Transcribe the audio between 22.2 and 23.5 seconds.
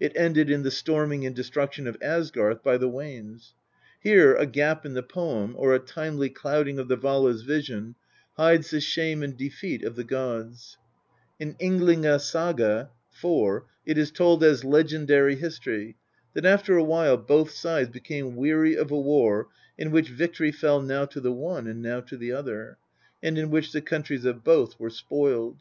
other, and in